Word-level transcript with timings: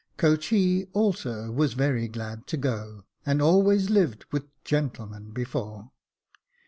Coachee 0.17 0.87
also 0.93 1.51
was 1.51 1.73
very 1.73 2.07
glad 2.07 2.47
to 2.47 2.57
go— 2.57 3.03
had 3.27 3.39
always 3.39 3.91
lived 3.91 4.25
with 4.31 4.45
gentlemen 4.63 5.29
before. 5.29 5.91